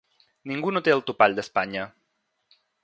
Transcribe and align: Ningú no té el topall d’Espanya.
Ningú 0.51 0.71
no 0.75 0.81
té 0.87 0.95
el 0.95 1.05
topall 1.11 1.39
d’Espanya. 1.41 1.87